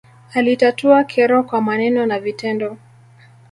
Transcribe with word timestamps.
alitatua 0.33 1.03
kero 1.03 1.43
kwa 1.43 1.61
maneno 1.61 2.05
na 2.05 2.19
vitendo 2.19 2.77